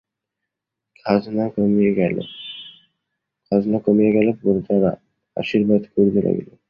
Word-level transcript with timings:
খাজনা 1.01 1.45
কমিয়া 3.85 4.11
গেল, 4.17 4.27
প্রজারা 4.41 4.91
আশীর্বাদ 5.37 5.81
করিতে 5.93 6.19
লাগিল। 6.25 6.49